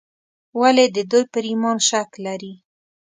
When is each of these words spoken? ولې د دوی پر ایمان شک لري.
ولې 0.59 0.85
د 0.95 0.97
دوی 1.11 1.23
پر 1.33 1.43
ایمان 1.49 1.77
شک 1.89 2.09
لري. 2.25 2.53